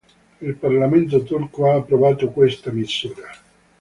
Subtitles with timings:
[0.39, 3.29] Il parlamento turco ha approvato questa misura.